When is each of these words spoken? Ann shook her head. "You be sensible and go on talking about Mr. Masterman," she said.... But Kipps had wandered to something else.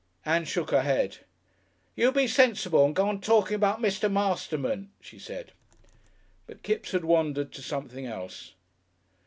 Ann 0.25 0.45
shook 0.45 0.71
her 0.71 0.81
head. 0.81 1.19
"You 1.95 2.11
be 2.11 2.25
sensible 2.25 2.83
and 2.83 2.95
go 2.95 3.07
on 3.07 3.21
talking 3.21 3.53
about 3.53 3.83
Mr. 3.83 4.11
Masterman," 4.11 4.89
she 4.99 5.19
said.... 5.19 5.51
But 6.47 6.63
Kipps 6.63 6.89
had 6.93 7.05
wandered 7.05 7.51
to 7.51 7.61
something 7.61 8.07
else. 8.07 8.55